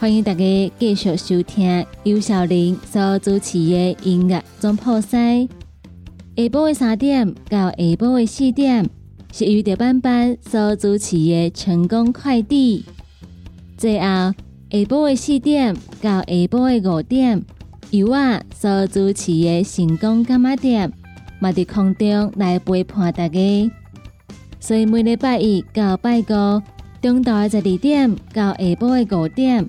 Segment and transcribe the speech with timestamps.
[0.00, 5.48] 欢迎大家继续收听尤小玲所主持的音乐总破塞。
[6.36, 8.88] 下晡的三点到下晡的四点
[9.32, 12.84] 是由德班班所主持的成功快递。
[13.76, 14.34] 最后下
[14.70, 17.44] 晡的四点到下晡的五点
[17.90, 20.92] 由我所主持的成功干妈店，
[21.40, 23.70] 嘛伫空中来陪伴大家。
[24.60, 26.62] 所以每礼拜一到拜五
[27.02, 29.68] 中昼的十二点到下晡的五点。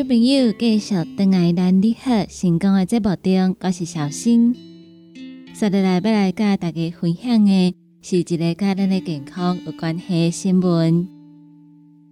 [0.00, 4.54] 众朋友继续登来咱你好成功的节目中，我是小新。
[5.52, 11.06] 接下来要来甲大家分享的是一个甲咱的健康有关系的新闻。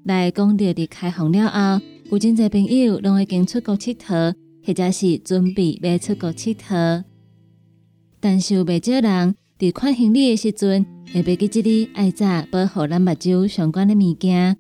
[0.04, 4.34] 来讲到伫开放了后，有真侪朋友拢已经出国佚佗，
[4.66, 7.04] 或者是准备要出国佚佗。
[8.20, 10.84] 但是有袂少人伫看行李的时阵，
[11.14, 14.58] 会袂记即个爱早保护咱目睭相关的物件。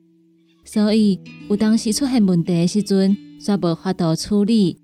[0.70, 1.18] 所以，
[1.48, 4.76] 有当时出现问题的时阵，煞无法度处理。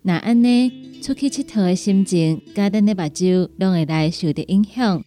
[0.00, 0.72] 那安尼
[1.02, 5.04] 出去佚佗的心情，甲咱的目睭拢会来受着影响。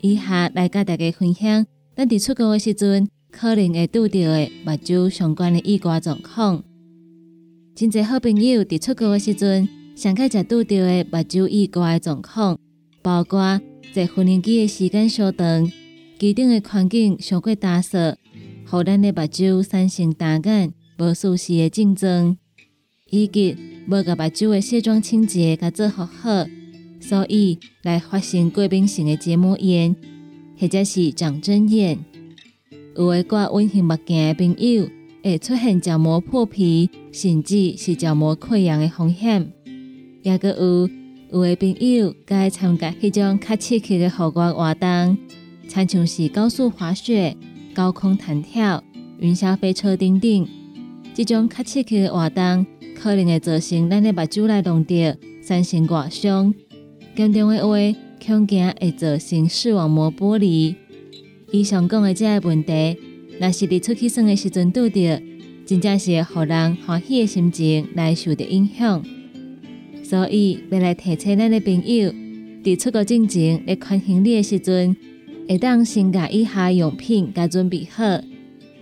[0.00, 6.64] 以下来甲大家分享，咱伫出国的时阵，可能会拄到的目睭相关的意外状况。
[7.74, 12.58] 真侪好朋友伫出国的时阵，上开才拄到的目睭意外的状况，
[13.02, 13.60] 包括
[13.92, 15.70] 坐训练机的时间稍长，
[16.18, 18.16] 机顶的环境上过打扫。
[18.70, 22.36] 互咱的目睭产生单眼、无舒适的症状，
[23.08, 23.56] 以及
[23.88, 26.46] 无甲目睭的卸妆清洁甲做好好，
[27.00, 29.96] 所以来发生过敏性的结膜炎，
[30.58, 31.98] 或者是长针眼。
[32.94, 34.86] 有诶挂隐形目镜的朋友，
[35.22, 39.50] 会出现角膜破皮，甚至是角膜溃疡的风险。
[40.22, 40.90] 也阁有
[41.30, 45.16] 有诶朋友该参加迄种较刺激的户外活动，
[45.68, 47.34] 参像是高速滑雪。
[47.78, 48.82] 高空弹跳、
[49.20, 50.48] 云霄飞车等等，
[51.14, 52.66] 这种较刺激的活动，
[52.96, 54.96] 可能会造成咱的目睭来弄到
[55.46, 56.52] 产生外伤。
[57.14, 57.76] 严重的话，
[58.20, 60.74] 恐惊会造成视网膜剥离。
[61.52, 62.96] 以上讲的这个问题，
[63.38, 65.00] 若是伫出去耍的时阵拄到，
[65.64, 69.04] 真正是会互人欢喜的心情来受到影响。
[70.02, 72.12] 所以要来提醒咱的朋友，
[72.64, 74.96] 伫出国进前来看行李的时阵，
[75.48, 78.04] 会当先把以下用品甲准备好。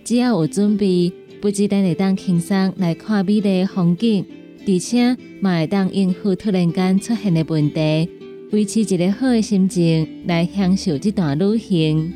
[0.03, 1.11] 只要有准备，
[1.41, 4.25] 不止咱会当轻松来看美丽的风景，
[4.67, 8.09] 而且嘛会当应付突然间出现的问题，
[8.51, 12.13] 维持一个好的心情来享受这段旅行。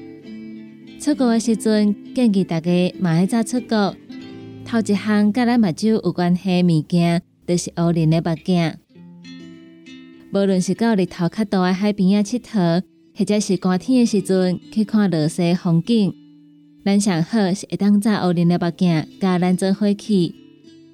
[0.99, 3.95] 出国的时阵，建议大家嘛要早出国。
[4.65, 8.73] 头一项甲咱目睭有关系物件，就是乌林的目镜。
[10.33, 12.81] 无论是到日头较大的海边啊佚佗，
[13.21, 16.11] 或者是寒天的时阵去看落雪风景，
[16.83, 20.33] 咱上好是会当扎乌林的目镜，甲咱做伙去。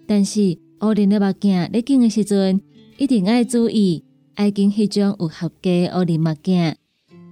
[0.06, 2.60] 但是乌林的目镜咧镜的时阵，
[2.98, 4.04] 一定爱注意，
[4.36, 6.76] 爱拣迄种有合格乌林目镜。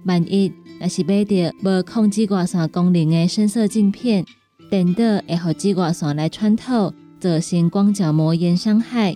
[0.06, 0.50] 万一
[0.80, 4.24] 若是买到无控制外线功能的深色镜片，
[4.70, 9.14] 电脑会互紫外线来穿透，造成光角膜炎伤害。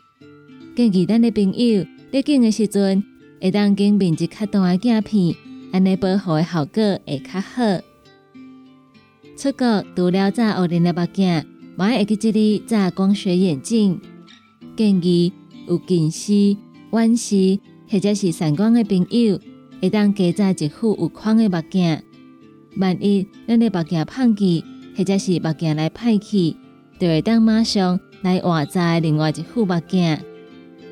[0.77, 3.03] 建议咱的朋友入镜的时阵，
[3.41, 5.35] 会当拣面积较大的镜片，
[5.73, 7.81] 安尼保护的效果会较好。
[9.37, 11.45] 出国除了扎乌林的目镜，
[11.79, 14.01] 还会记这里扎光学眼镜。
[14.77, 15.33] 建议
[15.69, 16.57] 有近视、
[16.93, 17.59] 远视
[17.89, 19.39] 或者是散光的朋友，
[19.81, 22.03] 会当加扎一副有框的目镜。
[22.77, 24.65] 万一咱的目镜碰去，
[24.97, 26.57] 或者是目镜来歹去，
[26.99, 30.19] 就会当马上来换在另外一副目镜。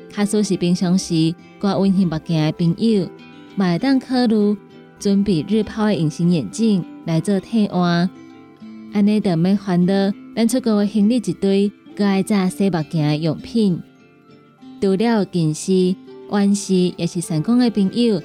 [0.09, 3.07] 假使是平常时挂温型目镜的朋友，
[3.55, 4.57] 嘛会当考虑
[4.99, 8.09] 准备日抛的隐形眼镜来做替换。
[8.93, 13.81] 安尼就免烦恼，咱出国行李一堆，搁爱扎洗目镜的用品。
[14.81, 15.95] 除了近视、
[16.31, 18.21] 远视也是散光的朋友，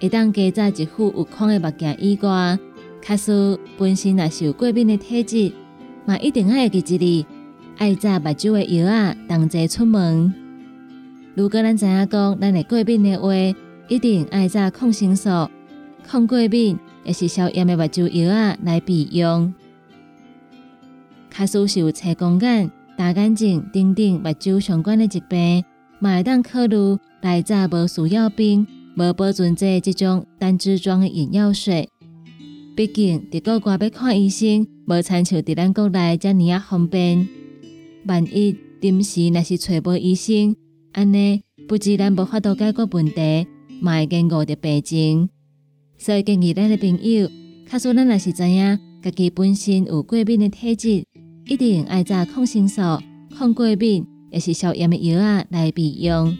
[0.00, 2.58] 会当加扎一副有框的目镜以外。
[3.00, 5.52] 卡斯本身也是有过敏的体质，
[6.04, 7.26] 嘛一定爱记一哩，
[7.76, 10.34] 爱扎目睭的药啊，同齐出门。
[11.34, 13.32] 如果咱知影讲咱会过敏的话，
[13.88, 15.28] 一定爱扎抗生素、
[16.10, 19.52] 抗过敏也是消炎的目睭药啊来备用。
[21.28, 25.62] 卡斯是有青光眼、大眼睛等等目睭相关的疾病，
[26.00, 28.66] 嘛会当考虑来扎无需要冰、
[28.96, 31.86] 无保存剂这种单支装的眼药水。
[32.74, 37.28] 毕竟，伫国外要看医生，无参像伫咱国内遮尔啊方便。
[38.06, 40.56] 万一临时若是找无医生，
[40.92, 43.46] 安尼不止咱无法度解决问题，
[43.82, 45.28] 嘛会经误着病情。
[45.98, 47.28] 所以建议咱的朋友，
[47.68, 51.04] 假使咱若是知影家己本身有过敏的体质，
[51.46, 52.80] 一定爱扎抗生素、
[53.36, 56.36] 抗过敏，也是消炎的药啊来备用。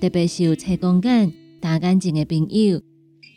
[0.00, 2.80] 特别是有青光眼、大眼睛的朋友。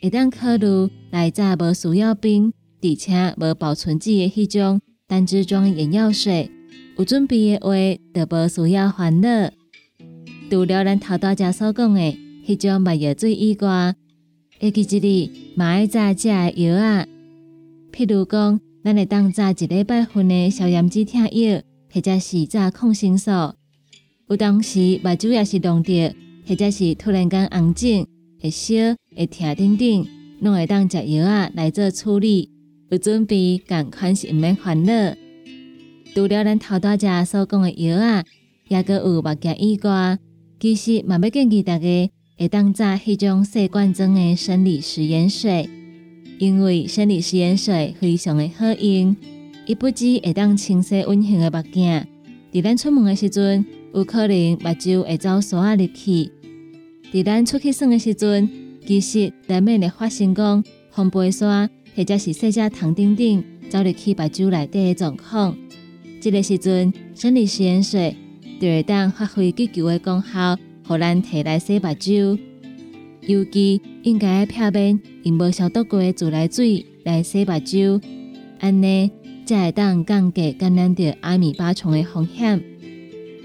[0.00, 6.50] 会当考虑来扎无需要冰，而且无保存剂的迄种单支装眼药水，
[6.96, 7.74] 有准备的话，
[8.14, 9.50] 就无需要烦恼。
[10.48, 12.00] 除了咱头大家所讲的
[12.46, 13.94] 迄种目药水以外，
[14.60, 17.06] 会记一哩嘛爱扎食药啊，
[17.92, 21.62] 譬如讲，咱会当扎一礼拜份的消炎止痛药，
[21.92, 23.30] 或者是扎抗生素。
[24.28, 26.14] 有当时目睭也是冻着，
[26.46, 28.06] 或者是突然间红肿。
[28.40, 28.74] 会烧、
[29.16, 30.06] 会疼等等，
[30.40, 32.50] 拢会当食药啊来做处理。
[32.88, 34.92] 有准备，共款是毋免烦恼。
[36.14, 38.24] 除了咱头大家所讲的药啊，
[38.68, 40.18] 也个有目镜以外，
[40.60, 45.68] 其实嘛要建议大家会当扎迄种细罐装的生理食盐水，
[46.38, 49.16] 因为生理食盐水非常的好用，
[49.66, 52.06] 伊不止会当清洗温馨的目镜，
[52.52, 56.30] 伫咱出门的时阵，有可能目睭会走沙啊入去。
[57.12, 58.48] 伫咱出去耍的时阵，
[58.86, 65.58] 其实难免会发生讲红背沙或者是细只糖等等走入去目睭内底的状况。
[66.20, 68.14] 这个时阵，生理食盐水
[68.60, 70.56] 就会当发挥急救的功效，
[70.88, 72.38] 互咱摕来洗目睭。
[73.20, 78.00] 尤其应该撇面用无消毒过的自来水来洗目睭，
[78.58, 79.10] 安尼
[79.44, 82.58] 才会当降低感染着阿米巴虫的风险。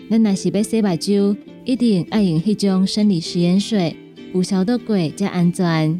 [0.09, 1.35] 咱若是要洗目睭，
[1.65, 3.93] 一定爱用迄种生理食盐水，
[4.33, 5.99] 有消毒过才安全。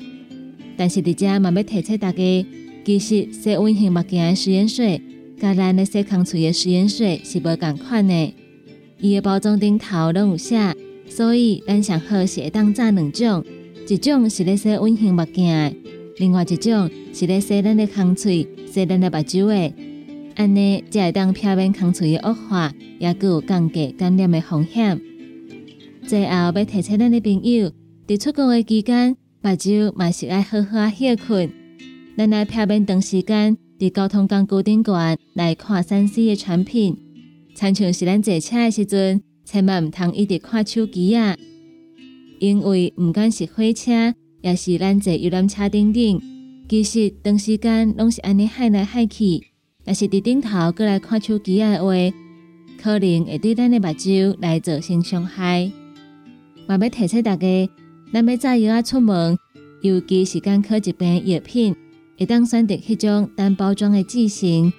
[0.78, 2.46] 但是伫遮嘛要提醒大家，
[2.86, 5.02] 其实洗温型目镜的食盐水，
[5.38, 8.34] 甲咱咧洗空喙的食盐水是无共款的。
[9.00, 10.74] 伊的包装顶头拢有写，
[11.08, 13.44] 所以咱上好是会当炸两种，
[13.88, 15.76] 一种是咧洗温型目镜的，
[16.18, 19.74] 另外一种是咧洗咱的空喙、洗咱的目睭的。
[20.36, 25.00] 安尼才会当避免空喙的恶化，也具有降低感染的风险。
[26.08, 27.72] 最后要提醒咱的朋友，
[28.08, 31.52] 伫出国的期间，目睭嘛是爱好好歇困。
[32.18, 36.98] 咱来避免长时间伫交通工具顶悬来看三 C 的产品，
[37.54, 39.22] 亲像是咱坐车的时阵，
[39.54, 41.38] 千万毋通一直看手机啊。
[42.40, 46.20] 因为毋管是火车，也是咱坐游览车顶顶，
[46.68, 49.44] 其实长时间拢是安尼海来海去。
[49.86, 51.94] 若是伫顶头过来看手机的话，
[52.82, 55.72] 可能会对咱的目睭来造成伤害。
[56.66, 57.70] 我要提醒大家，
[58.12, 59.38] 咱要早药啊出门，
[59.84, 61.76] 尤其是干科一边药品，
[62.18, 64.74] 会当选择迄种单包装的剂型，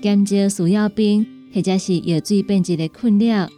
[0.00, 3.48] 减少需要病或者是药水变质的困扰。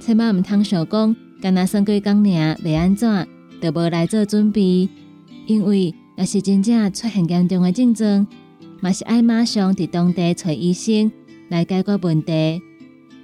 [0.00, 3.26] 千万毋通想讲，干那算几工尔，袂安怎，
[3.60, 4.88] 就无来做准备。
[5.46, 8.26] 因为若是真正出现严重的症状，
[8.80, 11.10] 嘛是爱马上伫当地找医生
[11.48, 12.62] 来解决问题。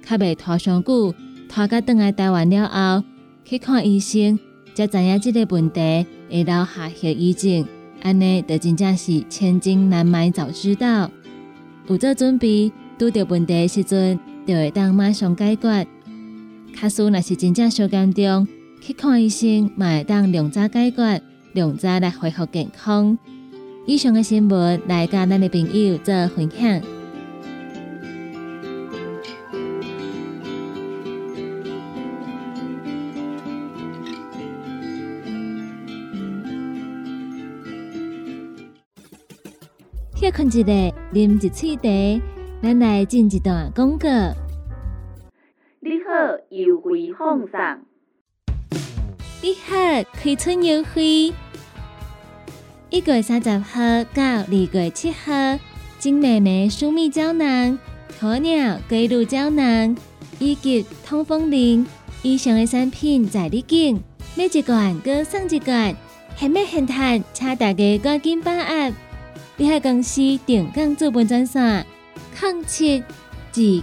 [0.05, 1.13] 较袂拖上久，
[1.47, 3.05] 拖到倒来台湾了后，
[3.45, 4.37] 去看医生，
[4.75, 7.65] 才知影即个问题会留下后遗症，
[8.01, 11.09] 安尼就真正是千金难买早知道。
[11.87, 15.87] 有做准备，拄着问题时阵，就会当马上解决。
[16.73, 18.47] 卡输若是真正伤严重，
[18.81, 21.21] 去看医生嘛会当量早解决，
[21.53, 23.17] 量早来恢复健康。
[23.85, 26.81] 以上嘅新闻来甲咱的朋友做分享。
[40.15, 40.63] 歇困一下，
[41.13, 42.23] 啉一喙茶，
[42.61, 44.07] 咱来进一段广告。
[46.53, 47.59] 优惠放送。
[49.41, 49.75] 你好，
[50.13, 51.33] 开春优惠。
[52.91, 55.57] 一月三十号到二月七号，
[55.97, 57.79] 金妹妹舒蜜胶囊、
[58.19, 59.97] 鸵鸟龟乳胶囊
[60.37, 61.87] 以及通风灵
[62.21, 63.99] 以上的产品在你境，
[64.35, 65.95] 每一罐各送一罐，
[66.37, 68.93] 现买现赚，请大家赶紧把握！
[69.57, 71.83] 你海公司定岗资本专线：
[72.39, 73.03] 零七二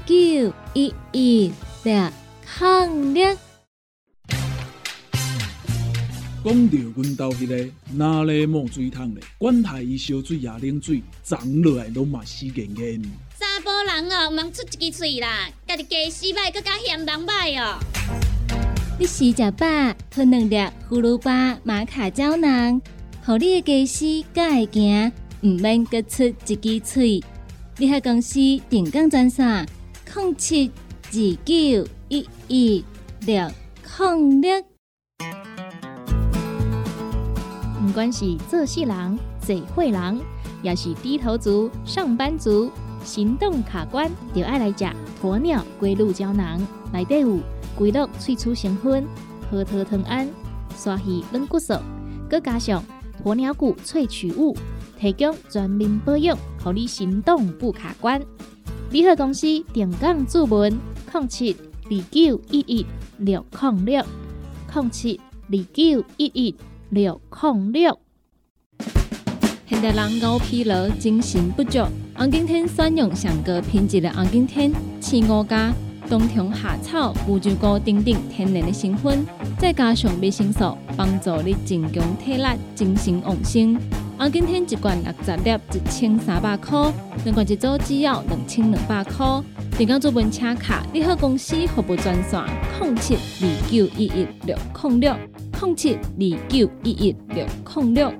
[0.06, 2.10] 九一一六
[2.58, 3.36] 零六。
[6.42, 13.02] 讲到阮兜迄个哪里冒水桶咧，管他伊烧水也冷水，长落来拢嘛死严严。
[13.38, 17.78] 查甫人哦，毋通出一支喙啦，家己家洗歹，更加嫌人歹哦。
[18.98, 19.66] 你食食饱，
[20.10, 20.56] 吞两粒
[20.88, 22.80] 葫芦巴、玛卡胶囊，
[23.24, 25.12] 互你的家洗更会行。
[25.42, 27.22] 毋免各出一支喙，
[27.78, 28.34] 你海公司
[28.68, 29.66] 定岗专线：
[30.14, 30.70] 零七
[31.10, 31.18] 九
[32.08, 32.84] 一一
[33.26, 33.50] 六
[33.98, 34.62] 零六。
[37.84, 40.20] 毋管是做事人、做会人，
[40.62, 42.70] 也是低头族、上班族，
[43.02, 44.84] 行动卡关，就爱来食
[45.20, 46.64] 鸵鸟龟鹿胶囊。
[46.92, 47.40] 内底有
[47.76, 49.04] 龟鹿萃取成分，
[49.50, 50.28] 核桃藤胺、
[50.76, 51.74] 刷鱼软骨素，
[52.30, 52.84] 佮加上
[53.24, 54.56] 鸵鸟骨萃取物。
[54.96, 58.22] 提供全面保养，让你行动不卡关。
[58.90, 60.76] 联合公司定岗注文：
[61.12, 62.86] 零七二九一一
[63.18, 64.04] 六零六
[64.72, 66.54] 零七二九一一
[66.90, 67.98] 六零六。
[69.66, 71.80] 现代人熬疲劳、精神不足，
[72.16, 75.72] 红景天选用上高品质的红景天青五加
[76.08, 79.26] 冬虫夏草、乌鸡膏等等天然的成分，
[79.58, 83.76] 再加上维生素，帮助你增强体力、精神旺盛。
[84.16, 86.92] 我今天一罐六十粒，一千三百块；
[87.24, 89.42] 两罐一组只要两千两百块。
[89.80, 92.38] 点讲做本车卡，你好公司服务专线：
[92.82, 95.16] 零七二九一一六零六
[95.58, 97.46] 零七二九一一六
[97.76, 98.12] 零六。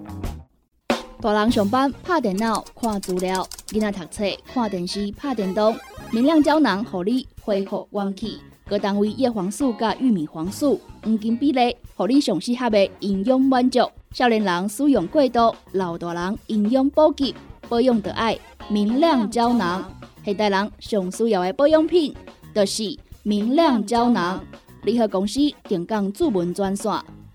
[1.20, 5.76] 大人上班拍电脑看资料，囡仔读册看电视拍电动。
[6.10, 8.38] 明亮胶囊，互你恢复元气。
[8.66, 13.80] 各单位叶黄素加玉米黄素黄金比例，互你上适合的营养满足。
[14.12, 17.34] 少年人使用过度，老大人营养补给
[17.68, 18.38] 保养的爱
[18.70, 19.84] 明亮胶囊。
[20.24, 22.14] 现代人上需要的保养品，
[22.54, 24.44] 就是明亮胶囊。
[24.82, 26.92] 联合公司定岗主文专线：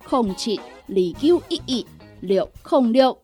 [0.08, 1.86] 零七二九一一
[2.22, 3.18] 六零六。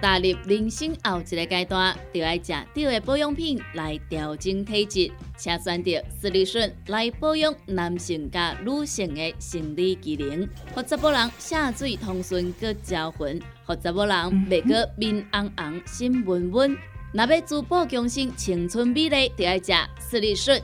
[0.00, 14.14] 踏入人生后一个阶段，就要食对的保养品来调整体质，请选择斯利顺来保养男性加女性的生理机能，或查某人下水通顺个招魂，或查某人
[14.46, 16.76] 袂个面红红心温温。
[17.16, 20.60] 若要珠宝强身、青春美丽，就要食斯利顺。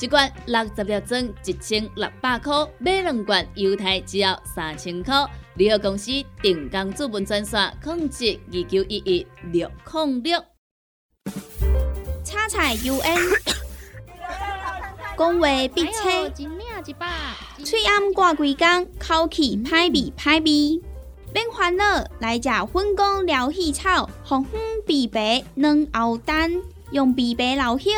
[0.00, 5.14] 一罐六十粒装，一千六百块；买两罐，犹太只要三千块。
[5.56, 10.42] 联合公司定岗资本专线：控制二九一一六零六。
[12.24, 13.18] 叉菜 U N，
[15.18, 16.30] 讲话必切，
[17.62, 20.82] 嘴暗挂几工，口气歹味歹味。
[21.34, 21.84] 免烦恼，
[22.18, 27.90] 来食粉工疗气草，红粉枇杷软藕丹，用枇杷老血、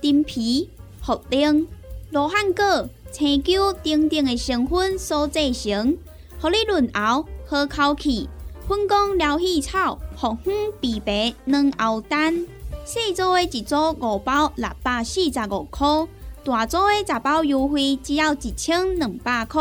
[0.00, 0.70] 丁皮。
[1.04, 1.66] 茯苓、
[2.10, 5.98] 罗汉果、青椒等等的成分所制成，
[6.40, 8.26] 互你润喉好口气。
[8.66, 12.46] 粉工疗气草，红粉枇杷软喉丹，
[12.86, 16.08] 细组的一组五包六百四十五块，
[16.42, 19.60] 大组的十包优惠只要一千两百块。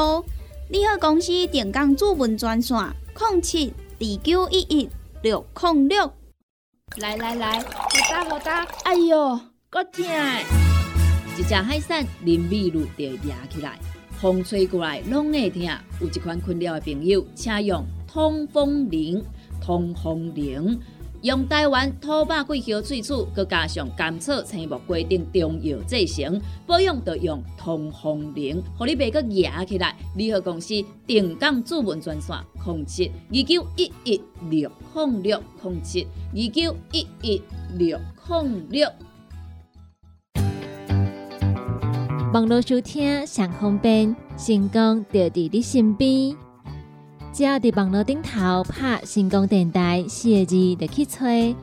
[0.70, 2.78] 你好，公司电工主文专线：
[3.20, 4.90] 零七二九一一
[5.22, 6.10] 六零六。
[6.98, 8.68] 来来来，好哒好哒！
[8.84, 10.04] 哎哟，够痛！
[11.38, 13.80] 一只海扇淋米露就压起来，
[14.20, 15.62] 风吹过来拢会痛。
[16.02, 17.86] 有一款困扰的朋友，请用。
[18.06, 19.24] 通风铃，
[19.62, 20.78] 通风铃，
[21.22, 29.96] 用台湾土白桂花萃取，佮加上甘草、青木规定中药制成，保养要用通风铃，互你袂佮压起来。
[30.16, 30.74] 联合公司
[31.06, 32.36] 定岗主文专线：
[32.66, 37.42] 零七二九一一六零六零七二九一一
[37.78, 38.90] 六零六。
[42.34, 46.36] 网络收听上方便，成功就伫你身边。
[47.34, 51.56] 只要伫网络顶头拍“成功电台”四个字，就去吹，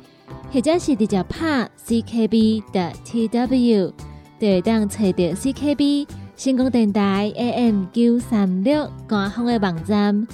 [0.50, 3.92] 或者是直接拍 “ckb” 的 tw，
[4.40, 10.26] 就会当找到 CKB 成功电台 AM 九三六官方的网站。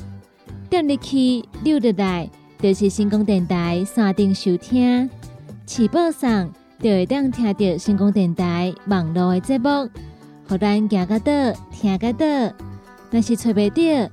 [0.71, 5.11] 点入去溜入来，就是成功电台山顶收听，
[5.67, 6.49] 起播上
[6.81, 9.89] 就会当听到成功电台网络的节目，
[10.49, 11.33] 互咱行个到，
[11.73, 12.55] 听个到，
[13.11, 14.13] 若是找袂到。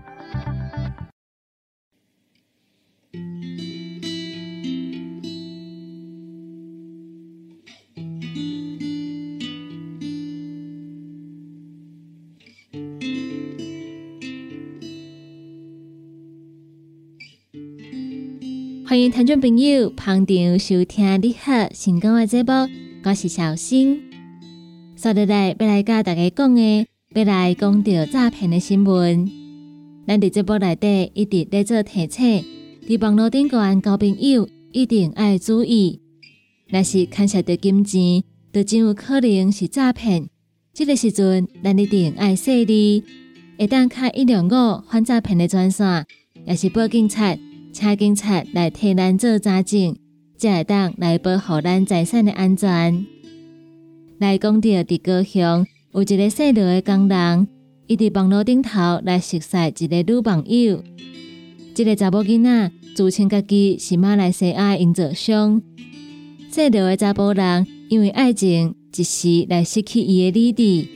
[19.11, 22.51] 听众朋友捧场收听你好成功的节目，
[23.03, 23.99] 我是小新。
[24.95, 29.29] 接下来要来跟大家讲的，要来讲到诈骗的新闻。
[30.07, 32.45] 咱伫节目内底一直在做提醒，
[32.87, 35.99] 伫网络顶个案交朋友一定要注意。
[36.69, 40.29] 若是牵涉到金钱，就真有可能是诈骗。
[40.73, 43.03] 这个时阵，咱一定要细腻，
[43.59, 46.05] 会当开一两五反诈骗的专线，
[46.45, 47.37] 也是报警察。
[47.73, 49.95] 请警察来替咱做查证，
[50.37, 53.05] 才会当来保护咱财产的安全。
[54.19, 57.47] 来讲到伫高雄有一个细路的工人，
[57.87, 60.83] 伊伫网络顶头来熟悉一个女朋友。
[61.73, 65.61] 这个查某囡仔自称家己是马来西亚营造商。
[66.49, 70.89] 细路的查甫人因为爱情一时来失去伊的理智，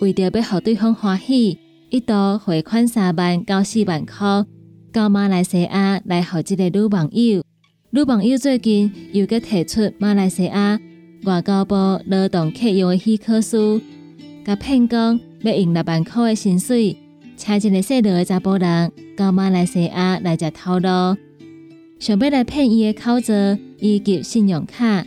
[0.00, 1.58] 为着要互对方欢喜，
[1.90, 4.46] 一度汇款三万到四万块。
[4.92, 7.42] 到马来西亚来互一个女朋友，
[7.90, 10.78] 女朋友最近又搁提出马来西亚
[11.24, 11.74] 外交部
[12.06, 13.80] 劳动客用的许可书，
[14.44, 16.98] 甲骗讲要用六万块的薪水，
[17.36, 21.16] 请一个细路的查甫人到马来西亚来食头路，
[21.98, 23.32] 想要来骗伊的口罩
[23.78, 25.06] 以及信用卡。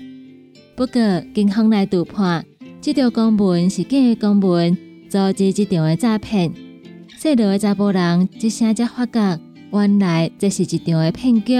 [0.75, 2.43] 不过警方来突破，
[2.81, 4.75] 这条公文是假的公文，
[5.07, 6.51] 组织这场的诈骗。
[7.19, 9.39] 细路的查甫人一声才发觉。
[9.71, 11.53] 原来这是一场的骗局。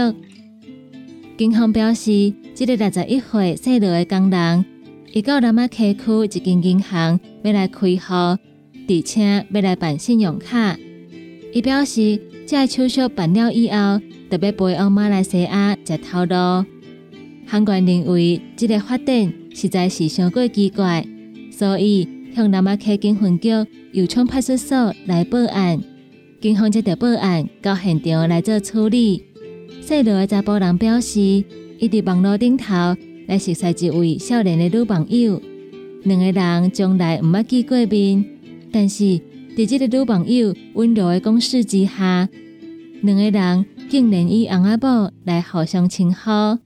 [1.38, 4.66] 警方表示，这个六十一岁细路的工人，
[5.12, 10.78] 伊到南马溪区一间银行要来开户，而且要来办信用卡。
[11.54, 16.66] 伊表示，这手续办了以后，特别飞往马来西亚接头路。
[17.48, 21.06] 行官认为，这个发展实在是太过奇怪，
[21.52, 23.50] 所以向南马溪警分局
[23.92, 25.82] 又冲派出所来报案。
[26.46, 29.24] 警方接到报案，到现场来做处理。
[29.82, 32.72] 细路的查甫人表示，伊伫网络顶头
[33.28, 35.42] 来熟悉一位少年的女朋友，
[36.04, 38.24] 两个人从来毋捌见过面，
[38.72, 39.20] 但是
[39.56, 42.30] 伫这个女朋友温柔的攻势之下，
[43.02, 46.60] 两个人竟然以翁仔某来互相称呼。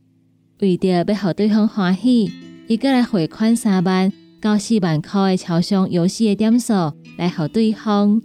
[0.60, 2.30] 为着要互对方欢喜，
[2.68, 4.12] 伊个来汇款三万
[4.42, 6.74] 到四万块的超商游戏的点数
[7.18, 8.22] 来互对方。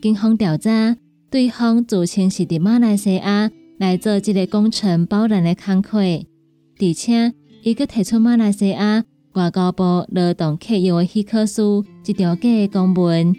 [0.00, 0.96] 警方调查，
[1.28, 7.32] 对方自称是伫马来西亚来做这个工程包揽的工作，而且
[7.64, 13.34] 伊阁提出马来西亚外交部劳动客用的许可书一条假的公文，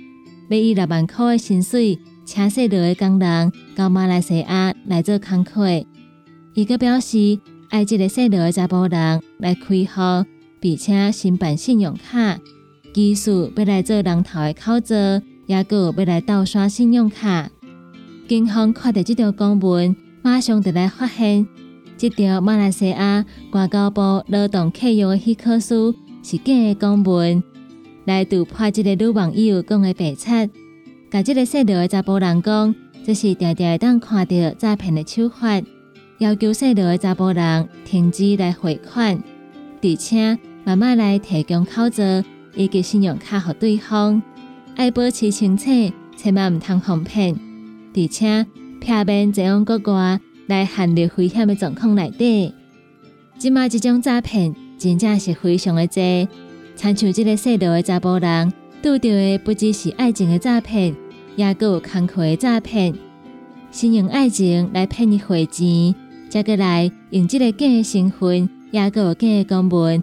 [0.50, 5.66] 要以六万块的薪水请细路的工人到马来西亚来做工作。
[6.56, 10.28] 伊阁表示，爱这个细路的查甫人来开户，
[10.60, 12.38] 并且申办信用卡，
[12.94, 17.50] 技术要来做人头的考证，也个要来盗刷信用卡。
[18.28, 21.48] 警方看到这条公文，马上就来发现，
[21.98, 27.42] 这条马来西亚外交部劳动契约的许可书是假的公文，
[28.06, 30.52] 来突破这个女网友讲的白贼，
[31.10, 35.60] 甲这个细路的查甫人讲，这是常常当看到诈骗的手法，
[36.20, 39.20] 要求细路的查甫人停止来汇款，
[39.82, 42.04] 而且慢慢来提供口罩
[42.54, 44.22] 以及信用卡给对方，
[44.76, 47.36] 爱保持清醒，千万唔通哄骗。
[47.96, 48.46] 而且，
[48.80, 52.54] 片面这样国外来陷入危险的状况内底，
[53.38, 56.02] 即卖即种诈骗真正是非常的多。
[56.76, 60.96] 参像这个细路的查甫人，拄到的不只是爱情的诈骗，
[61.36, 62.94] 也个有工课的诈骗，
[63.70, 65.94] 先用爱情来骗你汇钱，
[66.30, 70.02] 再过来用这个假的身份，也个有假的公文，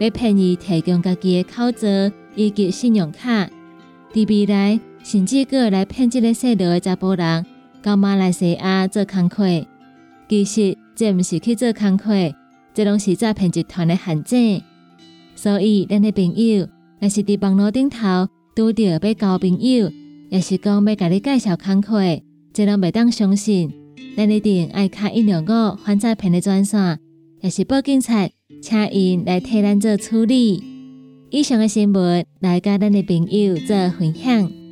[0.00, 1.86] 来骗你提供家己的口罩
[2.34, 3.48] 以及信用卡，
[4.16, 4.80] 伫未来。
[5.04, 7.46] 甚至个来骗这个细路的查甫人
[7.80, 9.64] 到马来西亚做工课，
[10.28, 12.34] 其实这毋是去做工课，
[12.74, 14.60] 这拢是诈骗集团的陷阱。
[15.36, 16.66] 所以，咱的朋友
[16.98, 19.92] 若是伫网络顶头拄着要交朋友，
[20.28, 22.20] 也是讲要甲你介绍工课，
[22.52, 23.72] 这拢袂当相信。
[24.16, 26.98] 咱一定爱卡一两个反诈骗的专线，
[27.42, 28.28] 也是报警察，
[28.60, 30.75] 请因来替咱做处理。
[31.30, 34.65] 以上的新闻来跟咱的朋友做分享。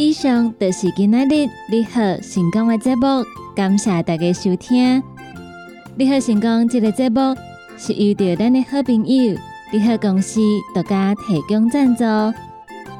[0.00, 3.22] 以上就是今仔日你好成功的节目，
[3.54, 5.02] 感谢大家收听。
[5.94, 7.36] 你好成功这个节目
[7.76, 9.36] 是遇到咱的好朋友
[9.70, 10.40] 你好公司
[10.74, 12.02] 独家提供赞助。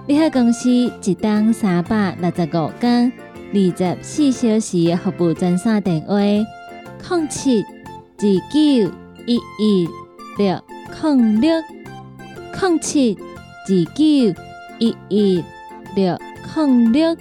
[0.07, 3.11] 你好公司一档三百六十五天
[3.55, 8.93] 二十四小时服务专线电话：零七二九
[9.25, 9.89] 一一
[10.37, 10.63] 六
[11.03, 11.51] 零六
[12.61, 14.05] 零七二九
[14.79, 15.43] 一一
[15.97, 16.30] 六。
[16.53, 17.17] 空六，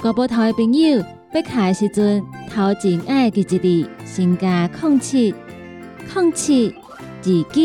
[0.00, 5.34] 国宝头的朋友，要卡的时阵，头前爱记一字，先加空七，
[6.12, 6.74] 空七
[7.22, 7.60] 二九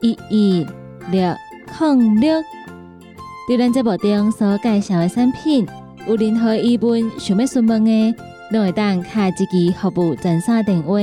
[0.00, 0.66] 一一
[1.10, 1.34] 六
[1.76, 2.42] 空六。
[3.46, 5.66] 对咱这部中所介绍的产品，
[6.06, 8.14] 有任何疑问想要询问的，
[8.52, 10.98] 拢会当卡一支服务专线电话，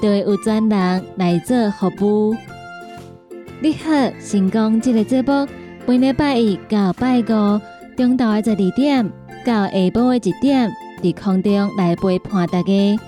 [0.00, 2.36] 就会有专人来做服务。
[3.60, 5.48] 你好，成功这个节目，
[5.84, 7.71] 每礼拜一到拜五。
[7.96, 9.10] 中昼的十二点
[9.44, 10.70] 到下晡的一点，
[11.02, 12.98] 伫空中来陪伴大家。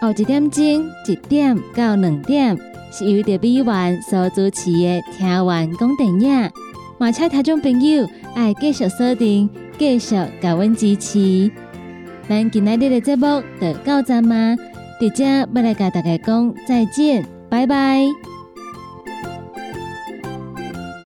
[0.00, 0.64] 后一点钟
[1.06, 2.56] 一点到两点，
[2.90, 6.50] 是由着美元所主持的听完讲电影。
[6.98, 11.50] 马车听众朋友爱继续锁定，继续甲阮支持。
[12.28, 14.56] 咱今仔日的节目就到这吗？
[15.00, 18.27] 伫遮要来甲大家讲再见，拜拜。